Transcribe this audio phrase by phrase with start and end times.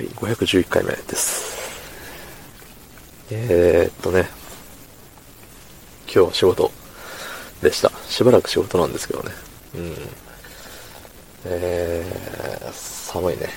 [0.00, 1.60] はい、511回目です。
[3.30, 4.30] えー、っとね、
[6.06, 6.70] 今日は仕事
[7.60, 7.92] でした。
[8.08, 9.30] しばらく仕事なんですけどね。
[9.74, 9.94] うん。
[11.44, 13.50] えー、寒いね。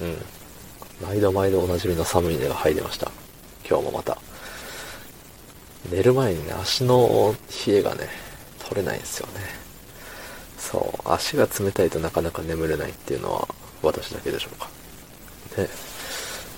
[0.00, 1.06] うん。
[1.06, 3.12] 毎度毎度おなじみの寒い根が入りました。
[3.64, 4.18] 今日もまた。
[5.88, 7.32] 寝る前にね、足の
[7.68, 8.08] 冷えがね、
[8.58, 9.34] 取れないんですよね。
[10.58, 13.46] そう、足が冷たいとなかなか眠れないっていうのは
[13.84, 14.79] 私だけでしょうか。
[15.62, 15.68] ね。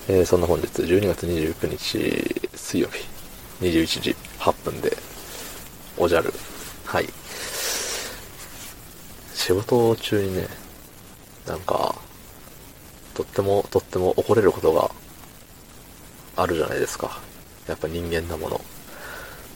[0.09, 3.07] えーそんな本日12月29日水曜日
[3.61, 4.97] 21時8分で
[5.97, 6.33] おじゃる。
[6.85, 7.09] はい。
[9.35, 10.47] 仕事中にね、
[11.47, 11.95] なんか、
[13.15, 14.91] とってもとっても怒れることが
[16.37, 17.21] あるじゃないですか。
[17.69, 18.61] やっぱ人間なもの。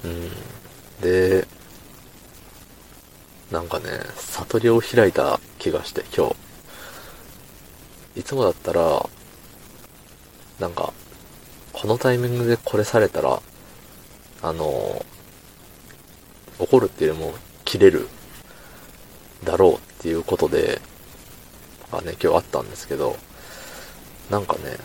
[0.05, 0.31] うん。
[1.03, 1.47] で、
[3.51, 6.37] なんかね、悟りを開いた気がして今日。
[8.21, 9.09] いつもだったら、
[10.59, 10.93] なんか、
[11.73, 13.43] このタイミングでこれされたら、
[14.43, 15.05] あの、
[16.59, 18.09] 怒るっていうよりも切れる
[19.45, 20.81] だろうっていうことで、
[21.93, 23.17] あね、今日あったんですけど、
[24.31, 24.79] なんかね、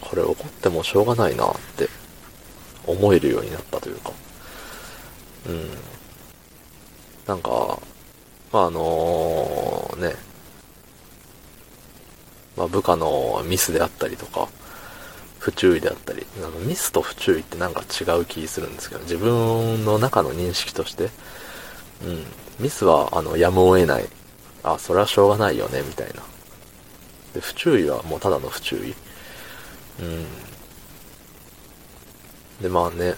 [0.00, 1.88] これ怒ってもしょうがないなって
[2.86, 4.12] 思えるようになったというか、
[5.48, 5.70] うん。
[7.26, 7.78] なんか、
[8.52, 10.14] まあ、あのね、
[12.56, 14.48] まあ、部下のミスであったりとか、
[15.44, 21.10] 不注意であったり、あのミスと不注意ってなんか違う気するんですけど、自分の中の認識として、
[22.02, 22.24] うん、
[22.60, 24.08] ミスはあのやむを得ない。
[24.62, 26.22] あ、それはしょうがないよね、みたいな。
[27.34, 28.94] で、不注意はもうただの不注意。
[30.00, 30.24] うん。
[32.62, 33.14] で、まあね、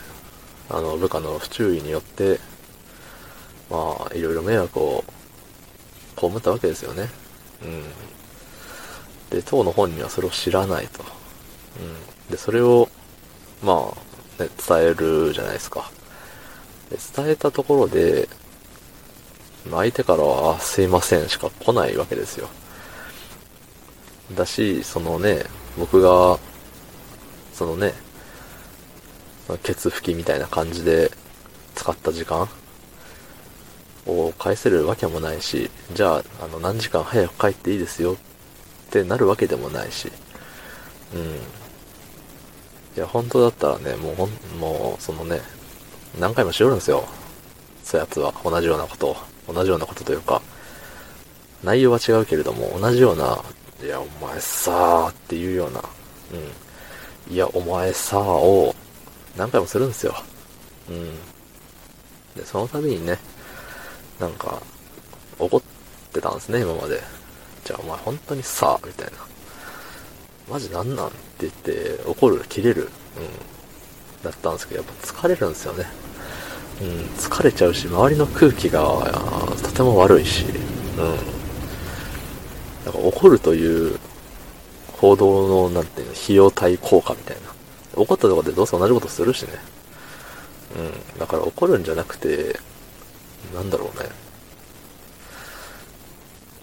[0.68, 2.40] あの、部下の不注意によって、
[3.70, 5.04] まあ、いろいろ迷惑を
[6.16, 7.08] 被ったわけですよね。
[7.62, 7.84] うん。
[9.30, 11.04] で、当の本人はそれを知らないと。
[11.80, 12.30] うん。
[12.30, 12.88] で、それを、
[13.62, 13.92] ま
[14.38, 15.90] あ、ね、伝えるじゃないですか。
[16.90, 18.28] で伝えたところで、
[19.70, 22.48] 相手からは、すいませんしか来ないわけですよ。
[24.34, 25.44] だし、そのね、
[25.78, 26.38] 僕が、
[27.52, 27.94] そのね、
[29.62, 31.10] ケツ拭きみたいな感じで
[31.74, 32.48] 使った時間
[34.06, 38.16] を返せるわけもないし、じゃあ、あの、何時間早く帰っていいですよっ
[38.90, 40.10] てなるわけでもないし、
[41.14, 41.38] うん。
[42.96, 45.40] いや、本当だったらね、もうほん、もう、そのね、
[46.18, 47.04] 何回もしよるんですよ。
[47.84, 49.16] そうやつは、同じようなことを。
[49.52, 50.42] 同じようなことというか、
[51.62, 53.38] 内容は違うけれども、同じような、
[53.82, 55.82] いや、お前さーっていうような、
[57.28, 57.32] うん。
[57.32, 58.74] いや、お前さーを
[59.36, 60.14] 何回もするんですよ。
[60.88, 61.14] うん。
[62.34, 63.18] で、その度にね、
[64.18, 64.60] なんか、
[65.38, 65.62] 怒っ
[66.12, 67.02] てたんですね、今まで。
[67.64, 69.35] じゃあお前本当にさー、みたいな。
[70.48, 72.88] マジなんなんって言って、怒る、切れる、うん。
[74.22, 75.86] だったんですけど、やっぱ疲れるんですよね。
[76.80, 78.80] うん、疲れちゃうし、周りの空気が
[79.62, 81.16] とても悪いし、うん。
[82.84, 83.98] だか怒るという
[85.00, 87.42] 行動の、なんていうの、費用対効果みたいな。
[87.94, 89.48] 怒ったとこでどうせ同じことするしね。
[90.76, 91.18] うん。
[91.18, 92.58] だから怒るんじゃなくて、
[93.54, 94.08] なんだろうね。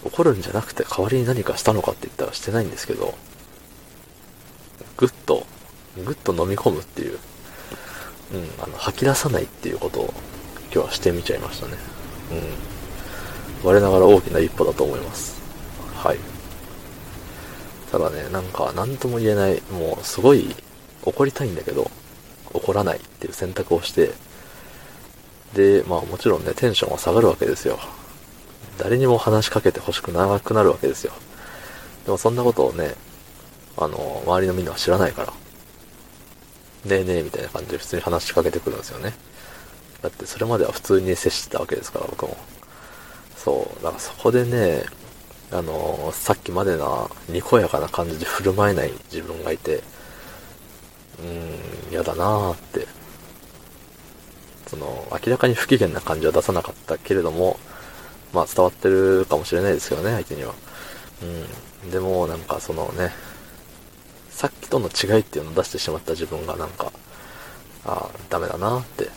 [0.05, 3.15] 怒るんじゃなくて代わりに何かしたのかって言ったらしてないんですけど、
[4.98, 5.46] ぐっと、
[6.06, 7.20] ぐっと飲み込むっていう、
[8.34, 10.14] うん、あの、吐き出さないっていうことを
[10.74, 11.74] 今日はしてみちゃいましたね。
[13.64, 13.68] うん。
[13.68, 15.42] 我ながら大きな一歩だと思います。
[15.96, 16.18] はい。
[17.92, 20.56] ただね、なんか何とも言えない、もうすごい
[21.04, 21.92] 怒りたいんだけど、
[22.54, 24.12] 怒らないっていう選択をして、
[25.54, 27.80] で、まあもちろんね、テンションは下がるわけですよ。
[28.80, 31.14] 誰にも話しかけて欲しくなくなるわけですよ。
[32.06, 32.96] でもそんなことをね、
[33.78, 35.34] あの、周りのみんなは知らないから。
[36.85, 39.13] ねえねえみたいな感じで普通に話しかけてくるんですよね。
[40.01, 42.35] だってそれまでは普通に接してたわけですから、僕も。
[43.38, 43.83] そう。
[43.83, 44.83] だからそこでね、
[45.51, 52.88] あのさっきまでな、にこやかな感じで振る舞えない自分がいて、うーん、嫌だなーって。
[54.68, 57.57] その、明らかに不機嫌な感じは出さなかったけれども、
[58.33, 60.53] まあ伝わってるかもしれないですけどね、相手には。
[61.83, 61.92] うん。
[61.92, 63.12] でも、なんかそのね、
[64.35, 66.91] さっきとの違いっていうのを出してしまった自分がなんか、
[67.85, 69.09] ああ、ダメだなって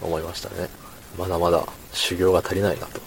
[0.00, 0.68] 思いましたね。
[1.18, 3.00] まだまだ修行が足りないなと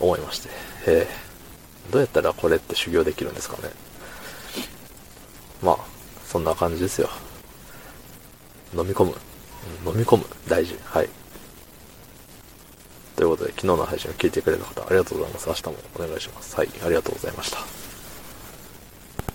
[0.00, 0.48] 思いまして。
[0.86, 1.30] ええ
[1.90, 3.72] どうやったらこれって修行できるんですかね。
[5.62, 5.78] まあ、
[6.24, 7.08] そんな感じですよ。
[8.74, 9.14] 飲み込む。
[9.84, 10.24] 飲み込む。
[10.48, 10.78] 大事。
[10.84, 11.08] はい。
[13.16, 15.48] ということで、昨日の配信を聞いてくれた方、ありがとうございます。
[15.48, 16.56] 明日もお願いします。
[16.56, 17.79] はい、ありがとうございました。